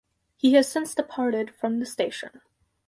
He 0.35 0.53
has 0.53 0.67
since 0.67 0.95
departed 0.95 1.53
from 1.53 1.77
the 1.77 1.85
station. 1.85 2.41